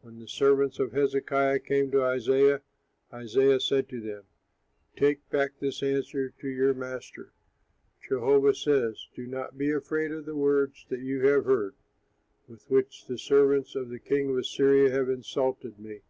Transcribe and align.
When 0.00 0.18
the 0.20 0.26
servants 0.26 0.78
of 0.78 0.92
Hezekiah 0.92 1.58
came 1.58 1.90
to 1.90 2.02
Isaiah, 2.02 2.62
Isaiah 3.12 3.60
said 3.60 3.90
to 3.90 4.00
them, 4.00 4.22
"Take 4.96 5.28
back 5.28 5.58
this 5.60 5.82
answer 5.82 6.30
to 6.30 6.48
your 6.48 6.72
master: 6.72 7.34
Jehovah 8.08 8.54
says, 8.54 9.06
'Do 9.14 9.26
not 9.26 9.58
be 9.58 9.70
afraid 9.70 10.12
of 10.12 10.24
the 10.24 10.34
words 10.34 10.86
that 10.88 11.00
you 11.00 11.26
have 11.26 11.44
heard, 11.44 11.74
with 12.48 12.70
which 12.70 13.04
the 13.06 13.18
servants 13.18 13.74
of 13.74 13.90
the 13.90 13.98
king 14.00 14.30
of 14.30 14.38
Assyria 14.38 14.88
have 14.92 15.10
insulted 15.10 15.78
me. 15.78 16.00